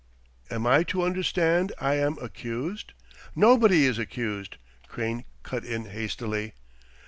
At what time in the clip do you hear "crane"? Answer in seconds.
4.87-5.25